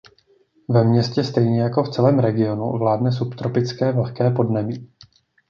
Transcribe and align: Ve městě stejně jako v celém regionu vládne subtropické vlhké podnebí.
Ve 0.69 0.83
městě 0.83 1.23
stejně 1.23 1.61
jako 1.61 1.83
v 1.83 1.89
celém 1.89 2.19
regionu 2.19 2.71
vládne 2.77 3.11
subtropické 3.11 3.91
vlhké 3.91 4.29
podnebí. 4.31 4.89